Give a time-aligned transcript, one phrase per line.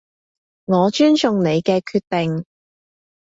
[0.65, 2.43] 我尊重你嘅決定